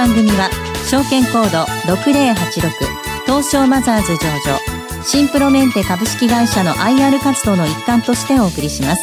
[0.00, 0.48] 番組は
[0.88, 2.70] 証券コード6086
[3.26, 9.02] 東証マザーズ上場シンプロメンテ株式会社の IR 活動の一環としてお送りします。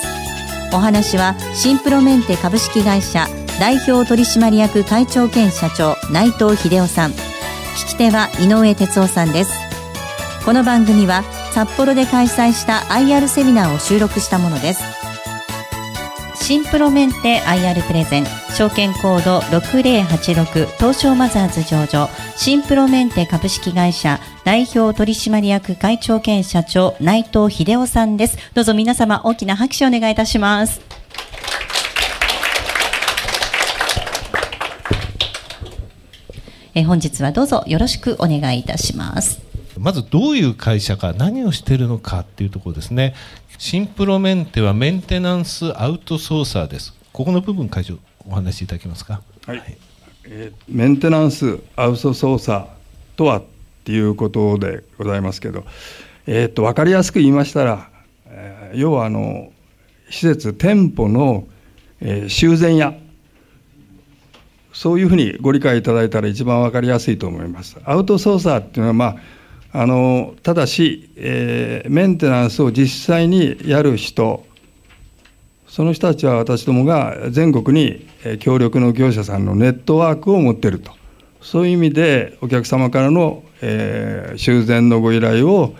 [0.74, 3.28] お話はシンプロメンテ株式会社
[3.60, 7.12] 代表取締役会長兼社長内藤秀夫さん。
[7.12, 9.54] 聞き手は井上哲夫さんです。
[10.46, 11.22] この番組は
[11.54, 14.97] 札幌で開催した IR セミナーを収録したものです。
[16.48, 18.26] シンプロメンテ IR プレゼン。
[18.56, 22.08] 証券コード6086東証マザーズ上場。
[22.38, 28.38] シンプロメンテ株式会社代表取締役会長兼社長内藤秀夫さんです。
[28.54, 30.80] どうぞ皆様大きな拍手をお願いいたします。
[36.76, 39.47] え本日はどうぞよろしくお願いいたします。
[39.88, 43.16] まずどういう会社か何をしているのかっていうところですね。
[43.58, 46.94] シンプロメンテはメンテナンスアウトソーサーです。
[47.14, 47.98] ここの部分会長
[48.28, 49.22] お話しいただけますか？
[49.46, 49.78] はい、はい、
[50.26, 52.68] えー、メンテナンスアウトソーサー
[53.16, 53.44] とはっ
[53.86, 55.64] ていうことでございますけど、
[56.26, 57.90] えー、っと分かりやすく言いましたら、
[58.26, 59.54] えー、要はあの
[60.10, 61.48] 施設店舗の、
[62.02, 62.94] えー、修繕屋。
[64.74, 67.78] そういうふうにご理解いただいたら一番分かりやすいと思います。
[67.86, 69.16] アウトソーサーっていうのは、まあ、
[69.74, 74.46] あのただし、えー、メンテナンスを実際にやる人、
[75.68, 78.08] その人たちは私どもが全国に
[78.40, 80.92] 協力の業者さんのネットワークを持っていると、
[81.42, 85.76] そういう意味でお客様からの、えー、修繕のご依頼を、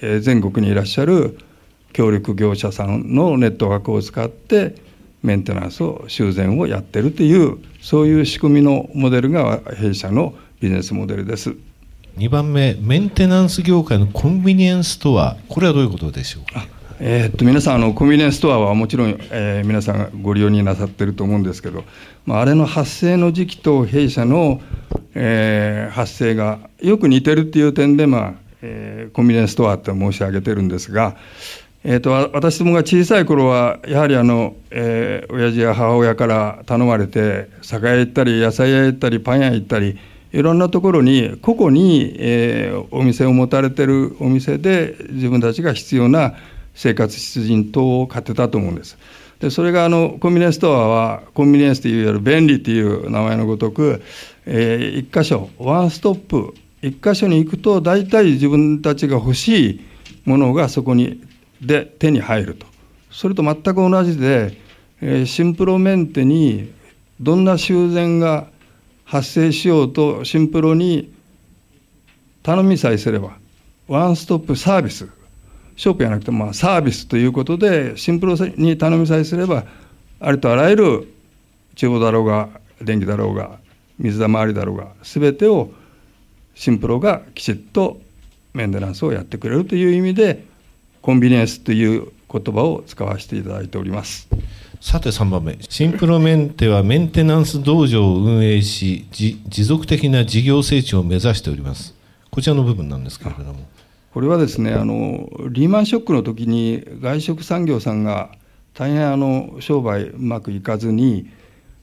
[0.00, 1.38] えー、全国にいらっしゃる
[1.92, 4.74] 協力業者さんのネットワークを使って、
[5.22, 11.56] メンテナンスを修繕をやってるというそういう仕組みのモデルが弊社のビジネスモデルです。
[12.16, 16.66] 2番目メンテナンス業界のコンビニエンスストアこれはどういうことでしょうか？
[16.98, 21.84] えー、っと皆さんあのコンビニエンスストアはもちろん、えー、皆さんご利用になさってると思うんですけど、
[22.24, 24.62] まあ、あれの発生の時期と弊社の、
[25.14, 31.18] えー、発生がよく似てるっていう点で、まあえー、コンビニエンスストアって申し上げてるんですが、
[31.84, 39.98] えーと、私どもが小さい頃はやはりあの、えー、親父や母親から頼まれて酒屋行ったり野菜屋行ったりパン屋行ったり
[40.36, 46.34] いろんなところに個々に、えー、お店を持たれてるお店で自分たちが必要な
[46.74, 48.98] 生活必需品等を買ってたと思うんです。
[49.40, 54.02] でそれがあのコンビニエンスストアはコンビニエンスといういわゆる便利という名前のごとく、
[54.44, 59.80] えー、一箇所ワンストップ一箇所に行くと大体自分たちが欲しい
[60.26, 61.22] ものがそこに
[61.62, 62.66] で手に入ると
[63.10, 64.58] それと全く同じで、
[65.00, 66.72] えー、シンプロメンテに
[67.20, 68.48] どんな修繕が
[69.06, 71.14] 発生しようとシンプロに
[72.42, 73.38] 頼みさえすれば
[73.88, 75.08] ワンストップサービス
[75.76, 79.64] ショップじゃなくてまあサービスということでシンプロに頼みさえすれば
[80.18, 81.14] ありとあらゆる
[81.76, 82.48] 厨房だろうが
[82.82, 83.58] 電気だろうが
[83.98, 85.70] 水回りだろうが全てを
[86.54, 88.00] シンプロがきちっと
[88.54, 90.44] メンテナンスをやってくれるという意味で
[91.00, 94.28] コンビニエンスという言葉を使わせていただいております。
[94.80, 95.58] さて3番目。
[95.68, 101.94] シンプロメンテはメンテナンス道場を運営し持続的な事業成長を目指しております。
[102.30, 103.66] こちらの部分なんですけれども。
[104.12, 108.30] これはですねあのリーマンショックの時に外食産業さんが
[108.74, 111.30] 大変あの商売うまくいかずに、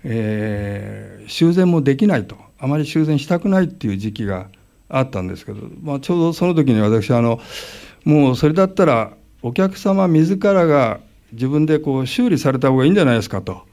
[0.03, 2.37] えー、修繕もできないと。
[2.59, 4.47] あまり修繕したくないっていう時期が
[4.87, 7.39] あったんですけど、まあ、ちょうどその時に私あの
[8.05, 10.99] もうそれだったらお客様自らが
[11.33, 13.63] 自分でこう修理された方がいいんじゃないですかと。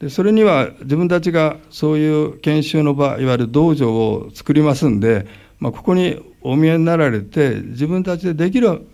[0.00, 5.26] でそれには自分たちがそういう研修の場いわゆる道場を作りますんで、
[5.58, 8.86] まあ、ここにお見えになられて自分たちでできる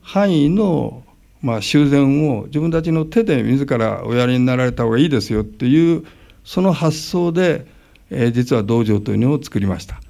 [0.00, 1.04] 範囲の
[1.40, 6.04] まあ修繕を自分たちの手で自らおやりになられた方がいいですよっていう
[6.44, 7.66] その発想で、
[8.10, 10.00] えー、実は道場というのを作りました。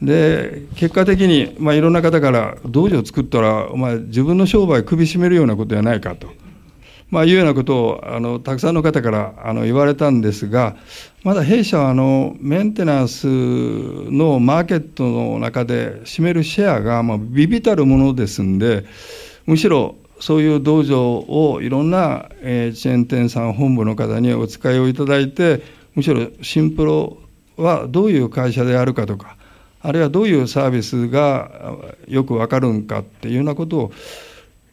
[0.00, 6.28] で結果的に、まあ、いろんな方から道場を作ったらお前自分の商売首絞めるようなことじゃないかと、
[7.08, 10.76] まあ、いうようなことをあのたくさんの方からあの言われたんですが
[11.22, 18.84] まだ弊社はあのメンテナンスのマーケットの中で占めるシェアがまあ微々たるものですんで
[19.46, 25.62] むしろそういう道場をいろんな、えチェーン店さん本部の方にお使いをいただいて
[25.94, 27.18] むしろシンプロ
[27.56, 29.36] はどういう会社であるかとか
[29.82, 31.76] あるいはどういうサービスが
[32.08, 33.92] よくわかるんかっていうようなことを、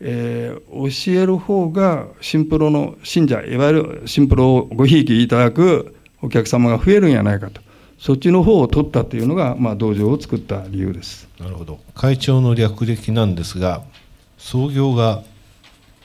[0.06, 7.62] えー、教える方がシンプロの信者いわゆるシンプロをごひいきいただくお客様が増えるんじゃないかと。
[7.98, 11.30] そっちの方を取ったというのが、まあ、道場を作った理由です。
[11.40, 11.80] なるほど。
[11.96, 13.82] 会長の略歴なんですが
[14.38, 15.24] 創業が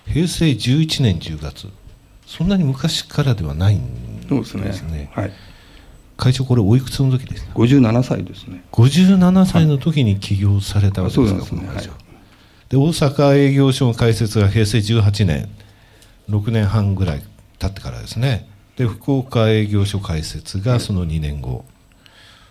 [0.07, 1.67] 平成11年10月。
[2.25, 4.45] そんなに昔からではないんですね。
[4.45, 5.11] そうですね。
[5.13, 5.33] はい。
[6.17, 8.63] 会長これおいくつの時ですか57歳ですね。
[8.73, 11.89] 57歳の時に起業されたわけですか、そうですね、はい、
[12.69, 15.49] で大阪営業所の開設が平成18年
[16.29, 17.23] 6年半ぐらい
[17.59, 18.49] 経ってからですね。
[18.77, 21.65] で福岡営業所開設がその2年後、はい、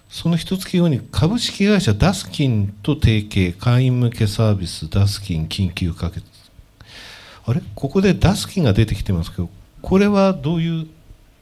[0.09, 6.25] その一月後に株式会社ダスキンと提携会員向けサービスダスキン緊急可決。
[7.45, 7.61] あれ？
[7.75, 9.49] ここでダスキンが出てきてますけど
[9.81, 10.87] これはどういう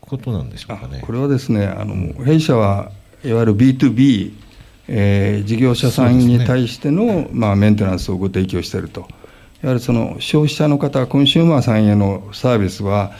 [0.01, 1.01] ことなんでしょうかね。
[1.03, 2.91] これはですねあの弊社は
[3.23, 4.33] いわゆる B2B、
[4.87, 9.07] えー、事業者さんに対しての、ね、まあ、メンテナンスをご提供していると。
[9.61, 13.13] やはりその消費者の方コンシューマーさんへのサービスは、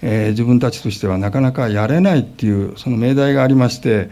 [0.00, 4.10] えー、自分たちとしてはなかなかやれないっていうその命題がありまして、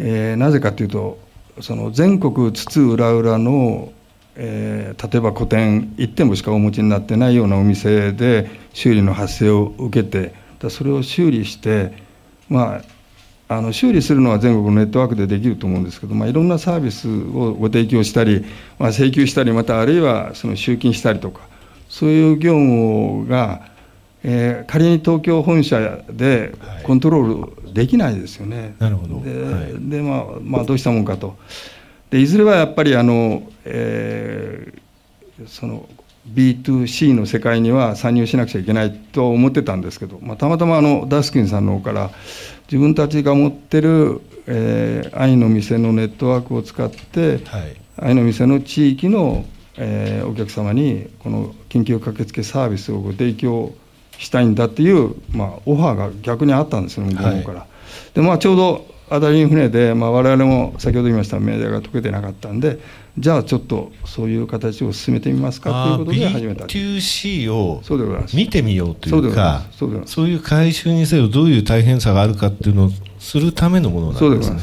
[0.00, 1.18] えー、なぜかというと
[1.60, 3.92] その全国津々浦々の
[4.34, 10.34] えー、例えば個展1店舗しかお持ちになってないようなお店で修理の発生を受けて
[10.70, 11.92] それを修理して、
[12.48, 12.82] まあ、
[13.56, 18.44] あの修理するのは全国のネットワークでできると思うんですけど、まあ、いろんなサービスをご提供したり、
[18.78, 21.40] まあ、請求したりまたあるいはその集金したりとか
[21.88, 23.68] そういう業務が、
[24.24, 26.54] えー、仮に東京本社で
[26.84, 28.74] コントロールできないですよね。
[28.78, 31.36] なるほどではい、でまあまあ、どうしたもんかと。
[32.10, 35.88] でいずれはやっぱりあの、えー、その
[36.28, 42.10] B2C の世界には参入しなくちゃいけないと思ってたんですけど、まあ、たまたまあのダスキンさんの方から
[42.70, 49.44] 自分たちが持ってる、えー、愛の店のネットワークを使って、はい、愛の店の地域の、
[49.76, 53.72] えー、お客様にこの緊急駆けつけサービスをご提供
[54.18, 57.58] したいんだっていう、まあ、オファーが逆にあったんですよ向こうから。
[57.60, 57.66] は
[58.12, 62.78] い、でまあ、ちょうどアダリン船で、まあ、我々も先ほど言いましたメディアが解けてなかったんで
[63.18, 67.82] じゃあちょっとそういう形を進めてみますかということで始めた B2C を
[68.34, 69.62] 見てみようというか
[70.06, 74.60] そういう回収にせよどういう大変さがあるかっていうのをするためのものなんですね。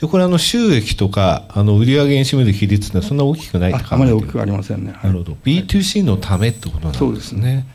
[0.00, 5.32] でこれあの収益とかあの売上に占める比率ってそんな大きくないあまり大きくありませんね、なるほど。
[5.44, 7.66] B2C のためってことなんですね、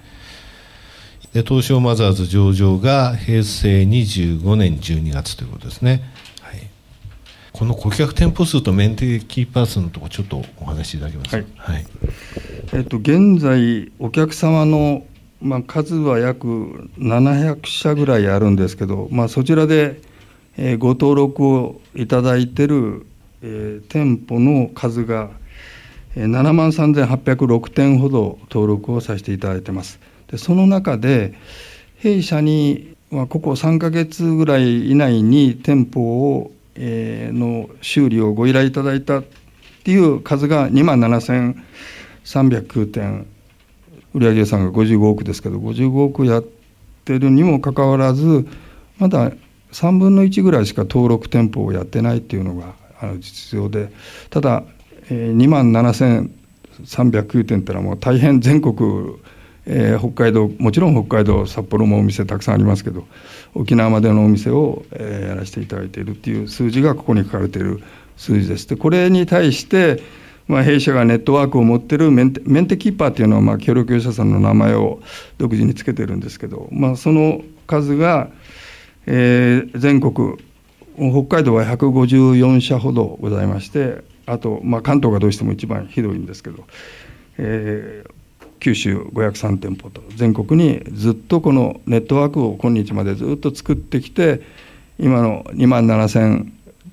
[1.34, 6.13] で東証マザーズ上場が平成25年12月ということですね
[7.54, 11.30] この顧客店舗数とメンテキーパー数のところちょっとお話しいただけます？
[11.30, 11.76] か、はい。
[11.76, 11.86] はい、
[12.74, 15.06] えっと、現在お客様の、
[15.40, 20.02] まあ、数は約700社ぐらいあるんですけど、まあ、そちらで、
[20.58, 23.06] えー、ご登録をいただいてる、
[23.44, 25.30] えー、店舗の数が
[26.16, 30.00] 7万3806店ほど登録をさせていただいてます。
[30.28, 31.36] でその中で
[31.98, 36.02] 弊社に、まあ、ここ3か月ぐらい以内に店舗
[36.36, 39.24] をの修理をご依頼いただいたっ
[39.84, 43.28] ていう数が2万7309点。
[44.14, 46.44] 売上予算が55億ですけど55億やっ
[47.04, 48.48] てるにもかかわらず
[49.00, 49.32] まだ
[49.72, 53.92] 3分の1ぐらいしか登録店舗をやってないっていうのがあの実情で。
[54.30, 54.64] ただ、
[55.10, 59.18] え2万7309点ってのはもう大変全国
[59.66, 63.06] えー、北海道もちろん北海道札幌もお店たくさんありますけど
[63.54, 67.82] 沖縄までのお店を、えー、やらせていただいているっていう数字がここに書かれている
[68.18, 68.68] 数字です。
[68.68, 70.02] でこれに対して、
[70.48, 75.02] まあ、弊社がネットワークを持っているメンテメンテキーパーっていうのは、まあ、協力業者さんの名前を
[75.38, 78.30] 独自につけてるんですけど、まあ、その数が、
[79.06, 80.38] えー、全国
[80.96, 86.66] 北海道は154社ほどございましてあと、まあ、関東がどうしても一番ひどいんですけど、
[87.38, 88.13] えー、
[88.64, 94.42] 九州503店舗と全国にずっとこのネットワークを今日までずっと作ってきて
[94.98, 96.50] 今の2万7000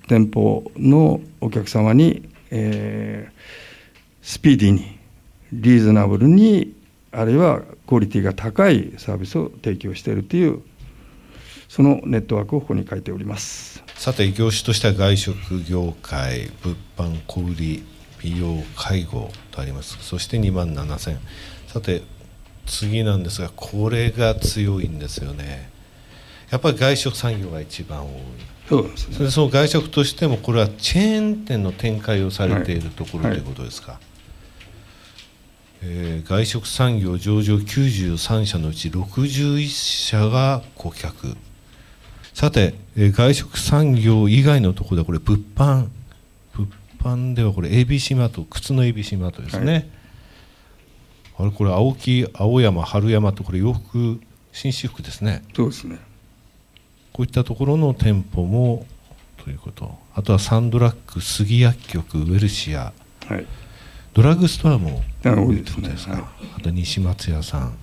[0.08, 3.32] 店舗のお客様に、えー、
[4.20, 4.98] スピーディーに
[5.52, 6.74] リーズナブルに
[7.12, 10.62] あるいはクオリティが高いサービスを提供しているという
[11.68, 13.84] そのネットワークをここに書いております。
[13.94, 17.84] さて業種としては外食業界物販小売
[18.22, 19.96] 美容介護とあります。
[20.00, 21.16] そして2万7000
[21.72, 22.02] さて
[22.66, 25.70] 次なんですがこれが強いんですよね。
[26.50, 28.12] やっぱり外食産業が一番多い。
[28.68, 29.16] そうですね。
[29.16, 34.00] それその外食としてもこれはチェーン店の展開をされているところ、はい、ということですか、はい、
[35.82, 41.36] えー、外食産業上場93社のうち61社が顧客。
[42.34, 45.86] さて、えー、外食産業以外のところでこれ物販。
[46.54, 46.68] 物
[47.00, 49.99] 販ではこれ ABC マート靴の ABC マートですね、はい
[51.40, 54.20] あれこれ青木青山春山とこれ洋服
[54.52, 55.42] 紳士服ですね。
[55.54, 55.98] そうですね。
[57.12, 58.86] こういったところの店舗も
[59.36, 59.98] ということ。
[60.14, 62.92] あとはサンドラッグ杉薬局ウェルシア、
[63.26, 63.46] はい、
[64.12, 65.88] ドラッグストアも多いですね。
[65.88, 66.22] ですか、はい、
[66.58, 67.76] あと西松屋さん。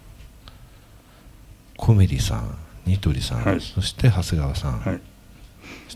[1.78, 5.02] コメリさんニトリさん、はい、そして長谷川さん、はい、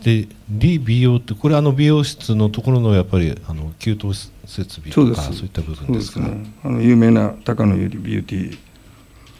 [0.00, 4.14] で理美容ってこれあの美容室のところのやっぱりあの給湯
[4.46, 6.20] 設備とかそういった部分ですか？
[6.20, 6.52] ね。
[6.64, 8.58] あの有名な高野由里ビューティー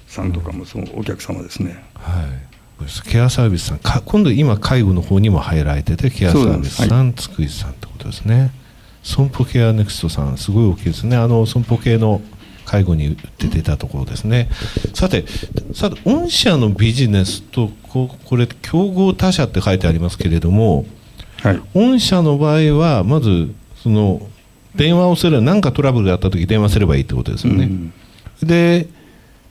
[0.07, 3.09] さんとかもそのお客様ですね、はい。
[3.09, 3.81] ケアサービスさん。
[4.05, 8.51] 今度今介護の方にも入られててケアサービスさん、はい、つくいさんってことですね。
[9.03, 11.17] 損保ケアネクストさんすごい大きいですね。
[11.17, 12.21] あの損保系の
[12.73, 14.49] 介護に出てたところですね。
[14.95, 15.27] さて
[15.75, 20.87] さて御社のビジネスとここれ競合他社って書いてありますけれども、
[21.43, 24.27] はい、御社の場合はまずその
[24.75, 27.93] 電話をすれば何かトラブルがあった時電話すればいいってことですよね、うん、
[28.43, 28.89] で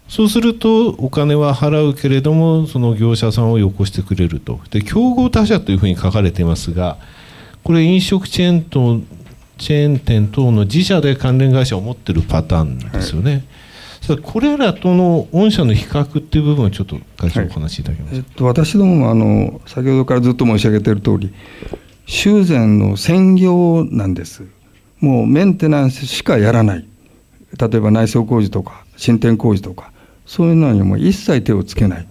[0.10, 4.60] そうするとお金は払うけれどもその業者さんをよこしてくれると。
[4.72, 6.98] で競合他社というふうに書かれていますが
[7.64, 9.00] これ飲食チェーンと
[9.62, 13.46] チェーン店等の自社で関連会社を持ってるパターンですよね。
[14.08, 21.32] はい、これらとの御社の比較っていう部分をちょっと会長お話しいただけます、はい、えっと、私どもあの先ほどからずっと申し上げている通り
[22.08, 24.44] 修繕の専業なんです。
[25.00, 26.88] もうメンテナンスしかやらない。
[27.60, 29.92] 例えば内装工事とか新店工事とか
[30.26, 32.08] そういうのにも一切手をつけない、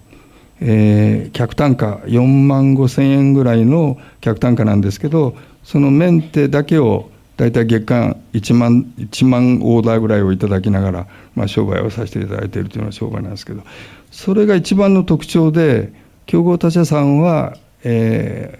[0.61, 7.09] えー、客単価4万5千円ぐらいの客単価なんですけどそのメンテだけを
[7.41, 13.63] 大体月間1万 ,1 万オーダーぐらいをいただきながら、まあ、商売をさせていただいているというような商売なんですけど
[14.11, 15.91] それが一番の特徴で
[16.27, 18.59] 競合他社さんは、え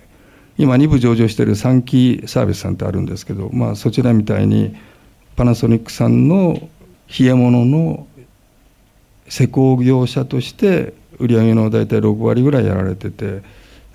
[0.58, 4.76] ー、今2部上場している三期サービスさんってあるんですけど、まあ、そちらみたいに
[5.36, 6.56] パナソニックさんの
[7.20, 8.08] 冷え物の
[9.30, 13.44] 施工業者として売り上げの大体6割ぐらいやられてて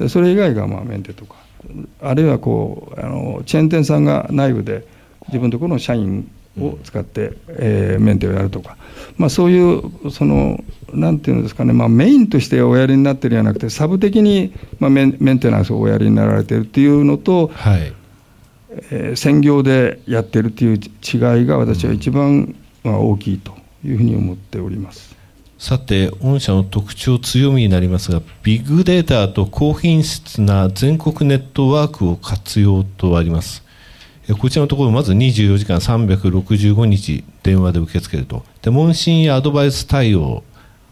[0.09, 1.35] それ以外がまあメンテとか
[2.01, 4.87] あるいはこうあのチェーン店さんが内部で
[5.29, 8.77] 自分のところの社員を使って、えー、メンテをやるとか、
[9.17, 17.93] まあ、そういうそのなんていうんですかね、まあ、メインとしておやりになってるんじゃなくてサブ的に、まあ、メンメンテナンスをおやりになられてるっていうのと、はい。
[18.91, 25.16] えー、専業でやってるっていう違いが私は一番、まあ、大きいというふうに思っております。
[25.59, 33.65] さて、御社の特徴、強みになりますが、ビッグデータと高品質な全国ネットワークを活用とあります。
[34.39, 38.45] こちらのところ、まず24時間365日電話で受け付けると。
[38.61, 40.45] で、問診やアドバイス対応、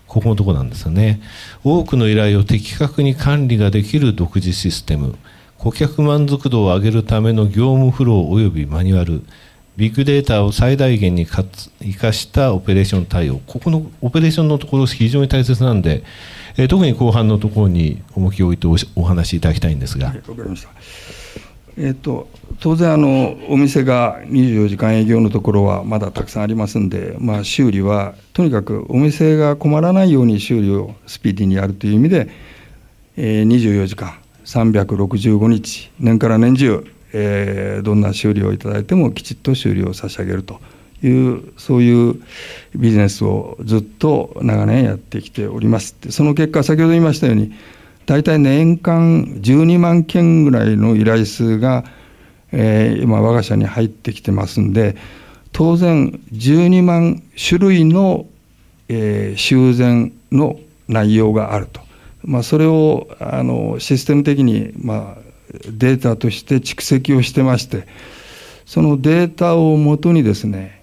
[0.06, 1.20] ここのところなんですよね。
[1.62, 5.16] 多くの依頼を的確に管理ができる独自システム。
[5.58, 9.24] 顧客満足度を上げるための業務フロー及びマニュアル。
[9.76, 11.48] ビッグデータを最大限に活
[11.98, 16.04] かしたオペレーション対応、ここのオペレーションのところ、非常に大切なんで、
[16.56, 20.14] えー、特に後半のところに重きを置いておお話しいただきたいんですが。
[21.76, 22.28] えーと、
[22.60, 32.28] 当然あの、お店が24時間営業のところはまだたくさんありますんで、まあ、修理はとにかくお店が困らないように修理をスピーディーにやるという意味で、
[33.16, 34.14] えー、24時間
[34.44, 40.60] 365日、年から年中、えー、どんな修理をいただいてもきちっと修理を差し上げると
[41.02, 42.20] いうそういう
[42.74, 45.96] ビジネスをずっと長年やってきております。
[46.10, 47.54] その結果先ほど言いましたように
[48.06, 51.84] 大体年間12万件ぐらいの依頼数が、
[52.52, 54.96] えー、今我が社に入ってきてますんで
[55.52, 58.26] 当然12万種類の、
[58.88, 61.80] えー、修繕の内容があると、
[62.22, 65.23] まあ、それをあのシステム的に、まあ、
[65.70, 67.86] データとして蓄積をしてまして
[68.66, 70.82] そのデータをもとにですね、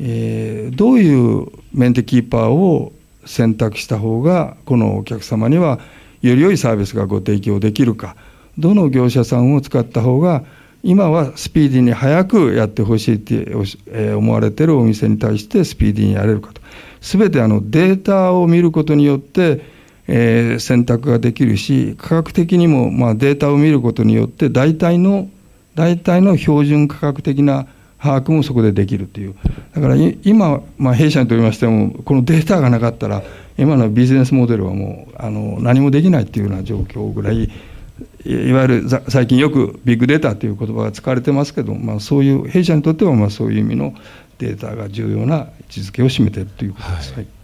[0.00, 2.92] えー、どういうメンテキーパーを
[3.24, 5.78] 選択した方がこのお客様には
[6.22, 8.16] より良いサービスがご提供できるか
[8.58, 10.44] どの業者さんを使った方が
[10.82, 13.54] 今はスピーディーに早くやってほしいって
[14.14, 16.60] 思われてるお店に対してスピーディーにやれるかと。
[17.00, 19.60] 全てあのデータを見ることによって
[20.12, 25.28] えー、選択ができるし価格的にも、まあ、データを見ることによって大体の
[25.76, 27.68] 大体の標準価格的な
[28.02, 29.34] 把握もそこでできるという。
[29.72, 33.22] だから今、まあ、弊社にとりましてもこのデータがなかったら
[33.56, 37.44] 今のビジネスモデルはもうあの何もできないっていうような状況ぐらい
[38.24, 43.94] いわゆる最近よくビッグデータという言葉が使われてますけど、まあ、そういう弊社にとってはまあそういう意味の
[44.38, 47.14] データが重要な位置づけを占めているということです。
[47.14, 47.39] はい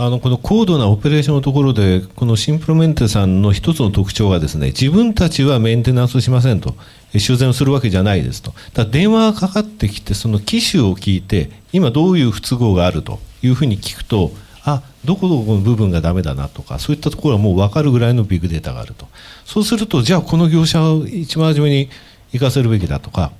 [0.00, 6.76] あのこの高度なオペレーションのところで、このシンプルメンテさんの一つの特徴はですね、自分たちはメンテナンスしませんと、
[7.16, 8.54] 修繕をするわけじゃないですと。
[8.74, 14.30] だ電話がかかってきて、その機種を聞いて、今どういう不都合があるというふうに聞くと、
[14.62, 19.08] あどこどこの部分がダメだなとか、そういったところはもう分かるぐらいのビッグデータがあると。
[19.44, 21.90] そうすると、じゃあこの業者を一番初めに
[22.32, 23.32] 行かせるべきだとか、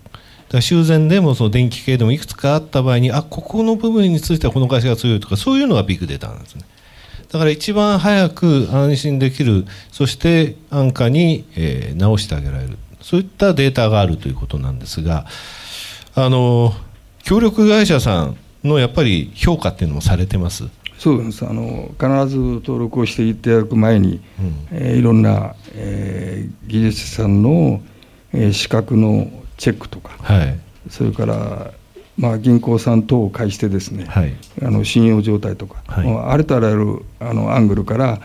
[0.50, 6.62] だ修繕でもその電気系でもいくつかあった場合に、あここの部分についてはこの会社が強いとか、そういうのがビッグデータなんですね。
[7.30, 12.78] だから一番早く安心できるそして安価に、えー、直してあげられる。
[13.02, 15.26] そういったデータがあるということなんですが
[16.14, 16.72] あの
[17.22, 20.64] 協力会社さんのやっぱり評価っていうのもされてます？
[20.98, 21.46] そうです。
[21.46, 27.82] あの必ず登録をしていただく前に、うん、えー、いろんな、えー、技術者さんの、
[28.32, 31.72] えー、資格のチェックとか、はい、それから、
[32.16, 38.20] まあ、銀行さん等を介してですね、はい、あの信用状態とか、はい、ありとあらゆるあのアングルから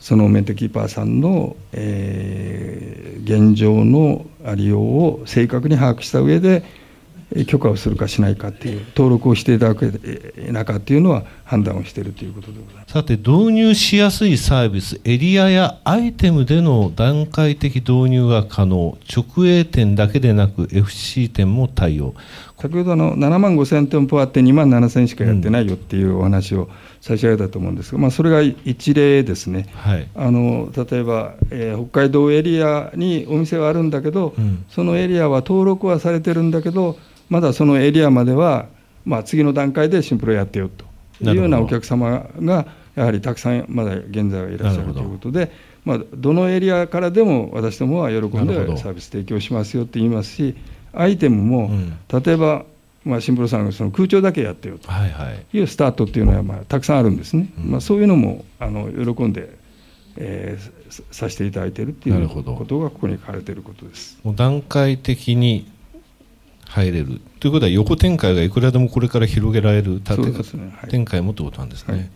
[0.00, 6.64] そのメンテキーパーさんの、えー、現状のありようを正確に把握した上で
[7.46, 9.90] 許可をするかしないかっていう登録をしていただけ
[10.50, 12.92] なかっていうのは判断をしているということでございます。
[12.92, 18.98] さて導入しやすいサービスエリアやアイテムでの段階的導入が可能。
[19.10, 22.14] 直営店だけでなく FC 店も対応。
[22.60, 26.68] 先ほどの7万5千店舗あって2万7千しかやってないよっていうお話を
[27.00, 36.98] 差し上げたと思うんですが、まあ、それが一例ですね、はい、あの例えば、えー、北海道エリアにお店はあるんだけど、うん、そのエリアは登録はされてるんだけど
[37.28, 38.66] まだそのエリアまでは、
[39.04, 40.90] まあ、次の段階でシンプルやってよと。
[41.22, 45.52] いうようなお客様がやはりたくさんまだ現在はいらっしゃるということで、
[45.84, 50.56] まあ、どのエリアからでも私どもは喜んでサービス提供しますよって言いますし
[50.92, 52.64] アイテムも、うん、例えば、
[53.04, 54.88] まあ、シンプルさんがその空調だけやってよと。
[55.52, 59.56] いうスタートっていうのは、まあ、たくさんあるんですね、うん、まあ、そういうのもあの喜んで、
[60.16, 64.18] えー、させていただいているっていうことがここに書かれていることです。
[64.22, 65.66] もう段階的に
[66.70, 70.22] 入れるということは横展開がいくらでもこれから広げられる縦、
[70.88, 72.10] 展開もということなんですね、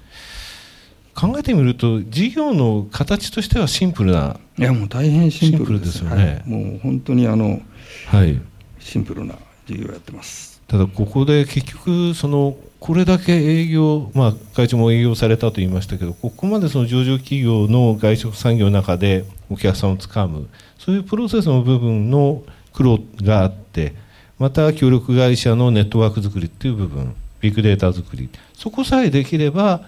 [1.15, 7.61] はい、考えてみると事業の形としてはシンプルないやもう大変シンプルですよね、はい、もう本当にあの、
[8.07, 8.41] はい、
[8.85, 9.35] シンプルな
[9.67, 10.61] 事業をやってます。
[10.69, 23.95] ただここで結局そのこれだけ営業、まあ、会長も営業されたと言いましたけどここまでその上場企業の外食産業の中でお客さんをつかむそういうプロセスの部分の苦労があって
[24.39, 29.83] また協力会社のネットワーク作りっていう部分ビッグデータ作りそこさえできれば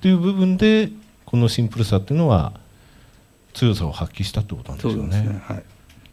[0.00, 0.90] という部分で
[1.24, 2.52] このシンプルさっていうのは
[3.54, 5.20] 強さを発揮したってことなんですよね。
[5.20, 5.42] ね。
[5.44, 5.62] はい、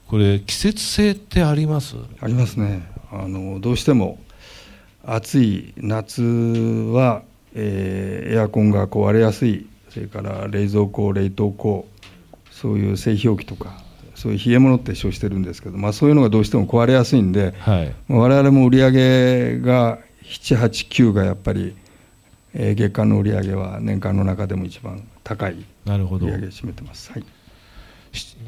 [0.08, 1.96] これ季節性ってあります？
[2.20, 2.88] ありますね。
[3.12, 4.20] あのどうしても
[5.06, 9.68] 暑い夏は、えー、エアコンが壊れやすい。
[9.90, 11.88] それから冷蔵庫冷凍庫
[12.50, 13.80] そういう製氷機とか
[14.16, 21.76] そういう冷え物って称してるんですけど、まあ、そういうのがどうしても壊れやすいんで、はい、我々も売り上げが789がやっぱり、
[22.56, 26.08] えー、月間の売り上げは年間の中でも一番高い売り上げを
[26.50, 27.26] 占めてます、はい、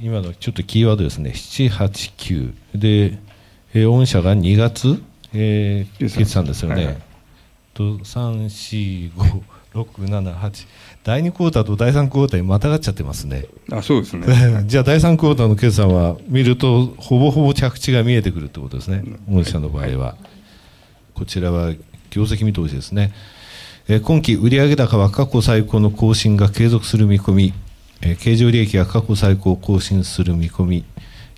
[0.01, 1.31] 今のちょっとキーワードですね。
[1.31, 3.17] 789で、
[3.73, 5.01] えー、御社が2月、
[5.33, 6.45] えー、決算。
[6.45, 6.97] ですよね、はいはい、
[7.73, 10.67] と345 678
[11.03, 13.45] 第2クォーターと第3クォーターにまたがっちゃってますね。
[13.71, 14.25] あそうですね。
[14.65, 19.03] じゃあ第3クォーターの決算は見るとほぼほぼ着地が見えてくるってことですね。
[19.29, 20.15] 御社の場合は、
[21.13, 21.73] こちらは
[22.09, 23.11] 業績見通しですね、
[23.87, 27.53] え今期売上高は過去最高の更新が継続する見込み、
[28.07, 30.85] え経常利益が過去最高を更新する見込み。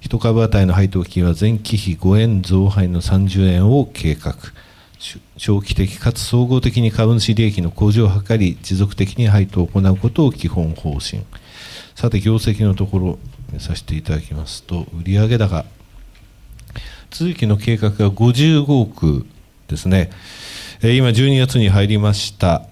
[0.01, 4.35] 一株当たりの配当金は前期比5円増配の30円を計画。
[5.37, 11.23] 長期的かつ総合的に株主利益の向上を図り持続的に配当を行うことを基本方針。
[11.95, 13.19] さて業績のところ
[13.53, 15.63] 見させていただきますと売上高。
[17.11, 19.25] 続きの計画が55億
[19.69, 20.09] ですね。
[20.81, 22.65] 今12月に入りました。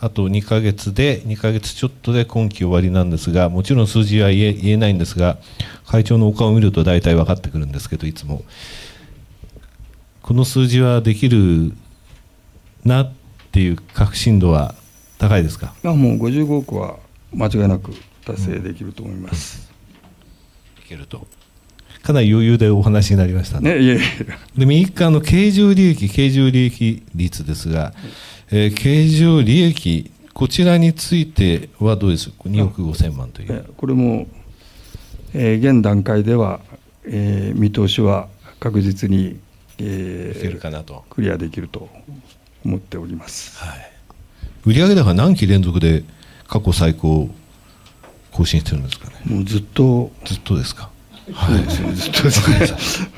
[0.00, 5.36] あと2ヶ月で2ヶ月ちょっとで今期終わりなんですがもちろん数字は言えないんですが
[5.86, 8.42] 会長のお顔を見ると大体分かってくるんですけどいつも。
[10.22, 11.72] この数字はできる
[12.84, 13.12] なっ
[13.50, 14.74] ていう確信度は
[15.18, 15.74] 高いですか？
[15.82, 16.98] あもう55億は
[17.32, 17.92] 間違いなく
[18.24, 19.70] 達成できると思います、
[20.76, 21.26] うん、いけると。
[22.02, 23.74] かなり余裕でお話になりましたね。
[23.74, 24.00] ねいえいえ。
[24.56, 27.92] で右側の経常利益経常利益率ですが、
[28.52, 32.30] えー、経常利益こちらについてはどうです？
[32.30, 33.64] か2億5000万という。
[33.76, 34.26] これも、
[35.34, 36.60] えー、現段階では、
[37.04, 39.38] えー、見通しは確実に
[39.82, 41.04] えー、いけるかなと。
[41.10, 41.88] クリアできると
[42.64, 43.90] 思っております、はい、
[44.66, 46.04] 売上高何期連続で
[46.46, 47.30] 過去最高
[48.30, 49.14] 更新してるんですかね？
[49.24, 50.10] もうずっと。
[50.26, 50.90] ずっとですか？
[51.32, 53.08] はい、ずっとですね。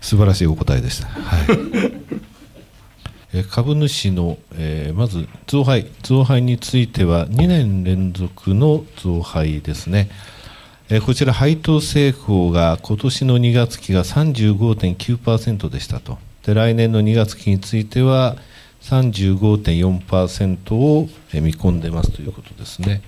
[0.00, 1.46] 素晴らしいお答えでした、はい。
[1.74, 2.00] え
[3.50, 10.10] 株主の、えー、まず増配増配については2年連続の増配ですね
[10.88, 18.36] えこちら配当成功が今年の2月期が35.9%でしたとで来年の2月期については
[18.82, 23.02] 35.4%を見込んでますということですね。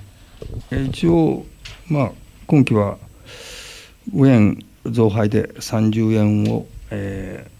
[0.70, 1.44] 一応、
[1.88, 2.12] まあ、
[2.46, 2.98] 今期は
[4.14, 7.50] 5円増配で30円を、えー、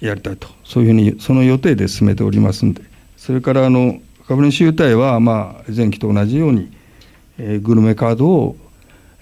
[0.00, 2.82] やりたいと、そういうふうにその予定で進めておりますんで、
[3.16, 6.70] それからあの株主優待は、まあ、前期と同じように、
[7.38, 8.56] えー、グルメカードを、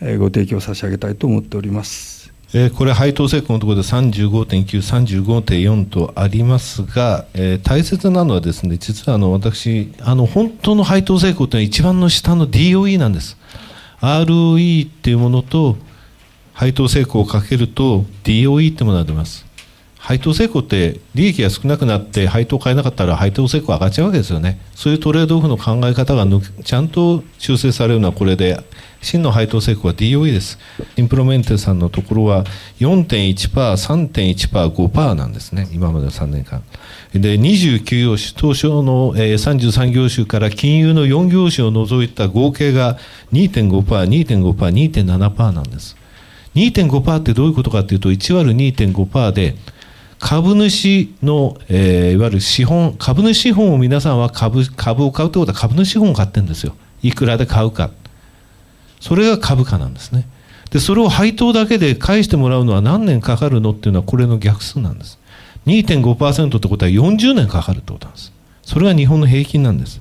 [0.00, 2.30] えー、ご提供差し上げたいと思っております。
[2.54, 13.36] えー、これ、配当成功のところで35.9、35.4とありますが、えー、大切なのはですね、実はあの私、あの本当の配当成功というのは一番の下の DOE なんです。
[14.00, 15.76] ROE っていうものと
[16.52, 19.47] 配当成功をかけると DOE ってものが出ます。
[19.98, 24.60] 配当成功って利益が少なくなって配当を買えなかったら配当成功上がっちゃうわけですよね。
[24.74, 26.24] そういうトレードオフの考え方が
[26.64, 28.62] ちゃんと修正されるのはこれで
[29.00, 30.58] 真の配当成功は DOE です。
[30.96, 32.44] インプロメンテさんのところは
[32.80, 36.62] 4.1%、3.1%、5%なんですね、今までの3年間。
[37.12, 42.98] で、29業種、東証の、えー、33業種から金融の4業種を除いた合計が
[43.32, 45.96] 2.5%、2.5%、2.7%なんです。
[46.54, 49.54] 2.5%ってどういうことかというと、1割2.5%で、
[50.18, 56.74] 株主の、えー、いわゆる資本、株主資本を皆さんは株株を買うということは株主資本を買ってるんですよ。
[57.02, 57.90] いくらで買うか。
[59.00, 60.26] それが株価なんですね。
[60.70, 65.18] で、それを配当だけで返してもらうのは何年かかるのっていうのはこれの逆数なんです。
[65.66, 68.32] 2.5%ってことは40年かかるってことなんです。
[68.62, 70.00] それが日本の平均なんです。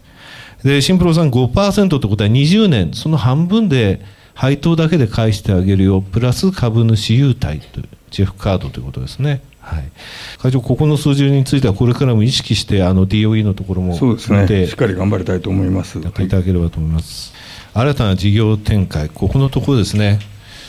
[0.64, 4.02] で、シンプロさん5%ってことは20年、その半分で
[4.34, 9.42] 配当だけで返してあげるよ、プラス株主優待という、ジェフカードということですね。
[9.60, 9.92] はい、
[10.40, 16.00] 会長、ここの数字については、これからも意識して、あの DOE のところもそうですね、しっかり頑張りたいと思います。
[16.00, 17.34] やっていただければと思います。
[17.74, 20.20] はい、新たな事業展開、ここのところですね、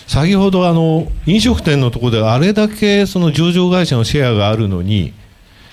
[0.09, 5.13] 先ほどあの飲食店のところであれだけその上場会社のシェアがあるのに、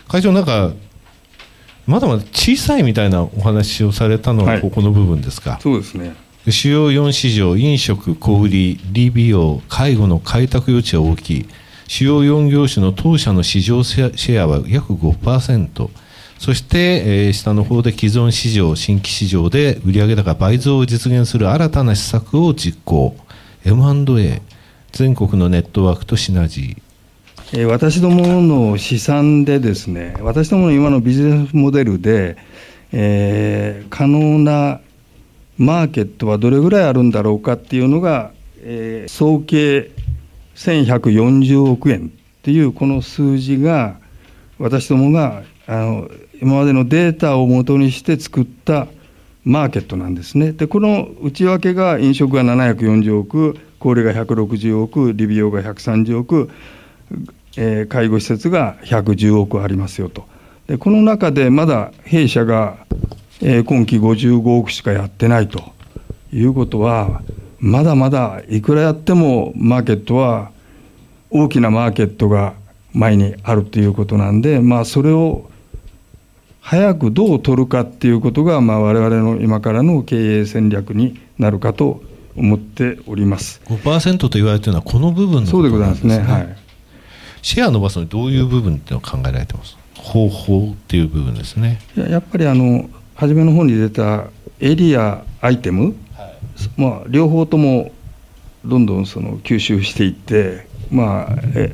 [0.07, 0.71] 会長、なんか、
[1.87, 5.51] まだまだ小さいみたいなお話をされたのは、ここの部分ですか？
[5.51, 6.15] はい、そうですね
[6.51, 8.49] 主要4市場、飲食、小売、
[8.91, 11.45] 理美容、介護の開拓余地は大きい。
[11.87, 15.89] 主要4業種の当社の市場シェアは約5%。
[16.37, 23.15] そして、えー、下の方で既存市場、新規市場で売上高倍増を実現する新たな施策を実行。
[23.63, 24.41] M&A、
[24.91, 26.77] 全国のネットワークとシナジー。
[27.53, 32.37] えー、私どもの試算でですね、私どもの今のビジネスモデルで、
[32.91, 34.79] えー、可能な
[35.57, 39.91] マーケットはどれぐらいあるんだろうかっていうのが、えー、総計
[40.55, 43.97] 1140億円っていうこの数字が
[44.59, 46.09] 私どもがあの
[46.41, 48.87] 今までのデータをもとにして作った
[49.43, 50.51] マーケットなんですね。
[50.51, 56.49] でこの内訳が飲食が740億小売が160億理美容が130億、
[57.57, 60.25] えー、介護施設が110億ありますよと。
[60.67, 62.77] でこの中でまだ弊社が、
[63.41, 65.73] えー、今期55億しかやってないと
[66.31, 67.21] いうことは
[67.59, 70.51] まだまだいくらやってもマーケットは
[71.29, 72.53] 大きなマーケットが
[72.93, 75.49] 前にあるということなんで、まあ、それを
[76.61, 82.01] 早くどう取るかっていうことが、まあ、我々の今からの経営戦略になるかと
[82.35, 83.61] 思っております。
[83.65, 86.57] 5%と言われているのはこの部分の、ね、そうでございますね、はい、
[87.41, 91.79] シェア伸ばすのにどういう部分っていうのを考えられてます方法っていう部分ですね。
[91.95, 94.27] ややっぱりあの初めの方に出た
[94.59, 97.91] エリアアイテム、はい、まあ、両方とも
[98.63, 101.73] どんどんその吸収していってまあえ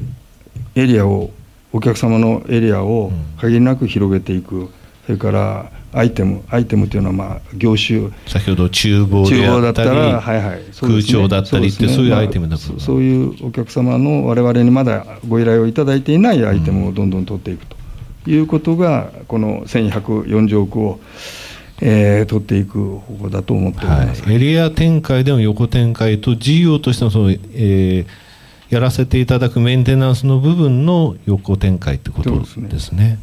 [0.75, 1.31] エリアを
[1.73, 4.69] お客様のエリアを限りなく広げていく、
[5.05, 17.75] それからアイテムアイテムというのはまあ業種先ほど厨房であったりはいはい空調だったりってそういうアイテムだと、そういうお客様の我々にまだご依頼をいただいていないアイテムをどんどん取っていくと
[18.27, 20.99] いうことがこの1140億を
[21.83, 28.05] えー、取っていく方法だと思っております、はい、エリア展開での横展開と事業としてのその、えー、
[28.69, 32.79] やらせていただくメンテナンスの部分の横展開ってことですね。
[32.79, 33.19] すね。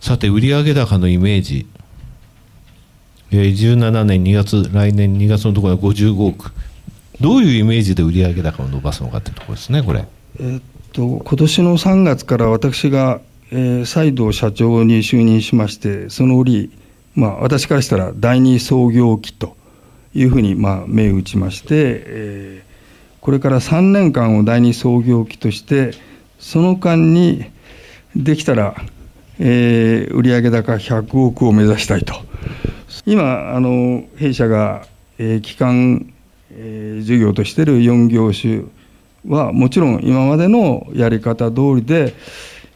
[0.00, 1.66] さて、売上高のイメージ、
[3.30, 6.52] えー、17年2月、来年2月のところは55億、
[7.20, 10.04] どういうイメージで売上高を伸ばすのかってところですね、これ。
[10.38, 16.70] えー、っと今年の3月から私が、えー、再度社長に就任しまして、その折、
[17.14, 19.56] まあ、私からしたら第二創業期と
[20.14, 22.72] いうふうに、まあ、銘打ちまして、えー
[23.22, 25.92] これから3年間を第二創業期として
[26.40, 27.44] その間に
[28.16, 28.74] できたら、
[29.38, 32.14] えー、売上高100億を目指したいと。
[33.06, 34.86] 今あの弊社が、
[35.18, 36.12] えー、基幹、
[36.50, 38.64] えー、事業としている4業種
[39.28, 42.14] はもちろん今までのやり方通りで、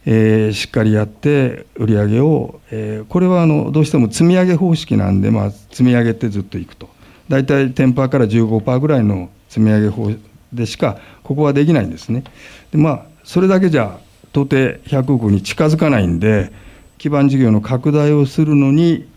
[0.05, 6.89] えー、しっかりやって売り上げを、えー、これはあのどうしても積み上げ方式なんで、まあ、積み上げてずっといくと。
[7.27, 10.11] 大体10%から15%ぐらいの積み上げ法
[10.53, 12.23] でしかここはできないんですね。
[12.71, 13.99] でまあそれだけじゃ
[14.31, 16.51] 到底100億に近づかないんで
[16.97, 19.07] 基盤事業の拡大をするのに、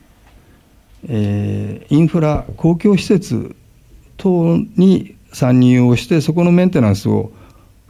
[1.08, 3.54] えー、インフラ公共施設
[4.16, 7.32] 等に参入をしてそこのメンテナンスを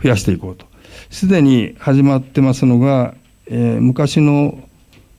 [0.03, 0.67] 増やしていこうと
[1.11, 3.15] すでに始まってますのが、
[3.47, 4.59] えー、昔の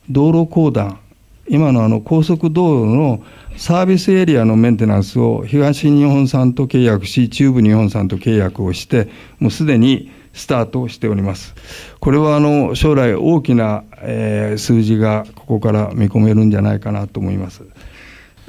[0.09, 0.99] 道路公団、
[1.47, 3.23] 今のあの高速道路の
[3.57, 11.55] サービスエリアのメンテナンスを東日本さんと契約し、中部日本さんと契約をして、もうすでにスタートしております。
[11.99, 17.63] これはあの将来大きな、えー、数字がここから見込めるんじゃないかなと思います。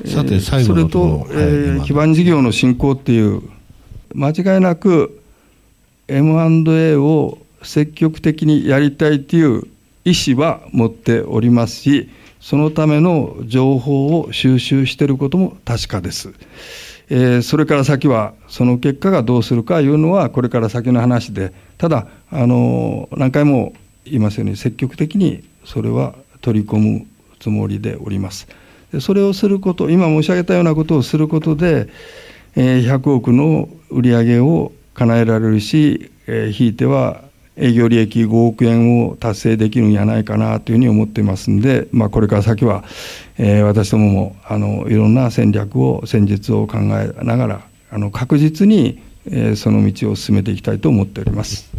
[0.07, 3.43] さて最後それと、えー、基盤事業の振興っていう
[4.15, 5.21] 間違いなく
[6.09, 9.63] M&A を積極的にやりたいという
[10.05, 16.33] 意思は持っておりますし、そのための情報を収集していることも確かです。
[17.09, 27.07] えー、それから先は、その結果がどうするかいうのは、これから先の話で、ただ、あの何回も言いますように、積極的にそれは取り込む
[27.39, 28.49] つもりでおります。
[29.01, 31.89] それをすること、今申し上げたようなことをすることで、
[32.55, 36.11] 100億の売り上げを叶えられるし、
[36.53, 37.23] ひいては
[37.57, 42.85] 営業利益5億円を達成できるんじゃないかなというふうに思っていますんで、まあ、これから先は、
[43.39, 47.61] えー、私どももあのいろんな戦略を戦術を考えながら
[47.91, 51.71] あの確実に、えー、その道を進めていきたいと思っております。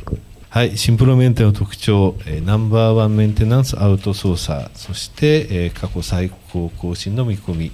[0.49, 7.71] はい、シンプルメンテの特徴、え、ナンバーワンメンテナンスアウトソーサー、そして、え、過去最高更新の見込み、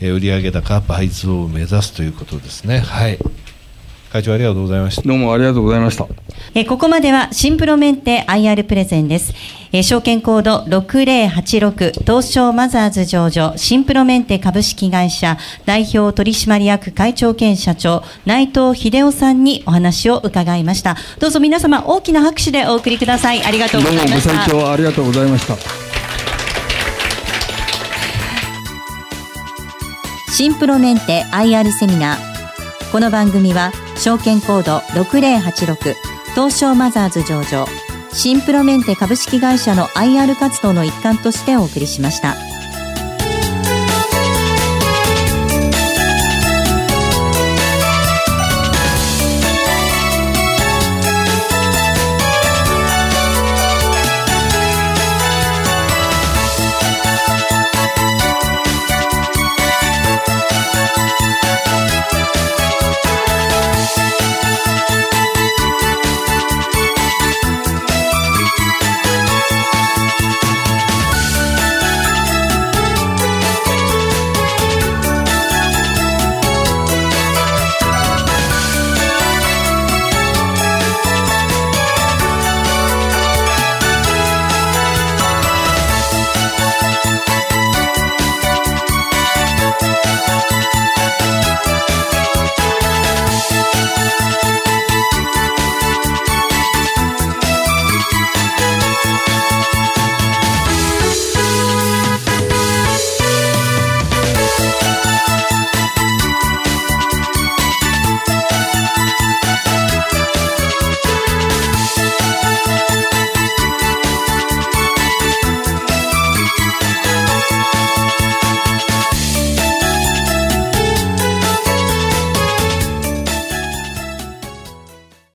[0.00, 2.80] えー、売上高倍増を目指すということですね。
[2.80, 3.18] はい。
[4.14, 5.02] 会長ありがとうございました。
[5.02, 6.06] どうもありがとうございました。
[6.54, 9.34] えここまではシンプロメンテ IR プレゼンです。
[9.72, 20.96] え証券コード6086東証マザーズ上場シンプロメンテ株式会社代表取締役会長兼社長内藤秀夫さんにお話を伺いました。
[21.18, 23.42] どうぞ皆様大きな拍手でお送りください。
[23.42, 24.28] ありがとうございました。
[24.28, 25.93] どうもご清聴ありがとうございました。
[30.34, 35.94] シンプロメンテ IR セミナーこの番組は証券コード6086
[36.34, 37.66] 東証マザーズ上場
[38.12, 42.34] シンプロメンテ株式会社の IR 活動の一環としてお送りしました。